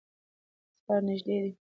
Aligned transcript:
سهار 0.85 1.01
نږدې 1.07 1.35
دی. 1.41 1.49